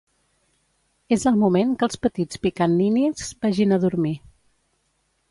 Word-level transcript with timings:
És 1.15 1.25
el 1.31 1.35
moment 1.41 1.75
que 1.83 1.85
els 1.87 1.99
petits 2.05 2.41
Pickaninnies 2.45 3.27
vagin 3.45 3.77
a 3.77 3.79
dormir. 3.85 4.15